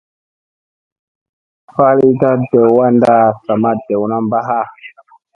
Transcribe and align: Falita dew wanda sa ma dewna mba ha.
Falita 1.73 2.31
dew 2.49 2.69
wanda 2.77 3.15
sa 3.43 3.53
ma 3.61 3.71
dewna 3.85 4.17
mba 4.25 4.39
ha. 4.47 4.61